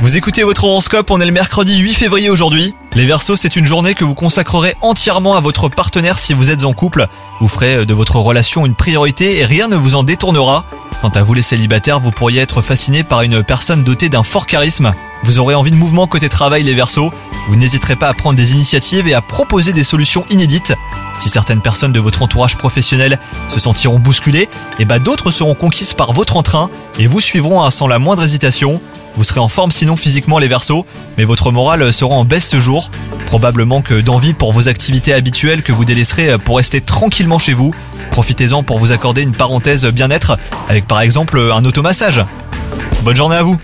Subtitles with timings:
[0.00, 2.74] Vous écoutez votre horoscope, on est le mercredi 8 février aujourd'hui.
[2.94, 6.64] Les Verseaux, c'est une journée que vous consacrerez entièrement à votre partenaire si vous êtes
[6.64, 7.06] en couple.
[7.38, 10.64] Vous ferez de votre relation une priorité et rien ne vous en détournera.
[11.02, 14.46] Quant à vous les célibataires, vous pourriez être fasciné par une personne dotée d'un fort
[14.46, 14.92] charisme.
[15.22, 17.12] Vous aurez envie de mouvement côté travail les Verseaux.
[17.46, 20.72] Vous n'hésiterez pas à prendre des initiatives et à proposer des solutions inédites.
[21.18, 23.18] Si certaines personnes de votre entourage professionnel
[23.48, 24.48] se sentiront bousculées,
[24.78, 28.22] et bah d'autres seront conquises par votre entrain et vous suivront hein, sans la moindre
[28.22, 28.80] hésitation.
[29.16, 30.86] Vous serez en forme sinon physiquement les Verseaux,
[31.16, 32.90] mais votre morale sera en baisse ce jour.
[33.26, 37.74] Probablement que d'envie pour vos activités habituelles que vous délaisserez pour rester tranquillement chez vous.
[38.12, 40.38] Profitez-en pour vous accorder une parenthèse bien-être
[40.68, 42.24] avec par exemple un automassage.
[43.02, 43.58] Bonne journée à vous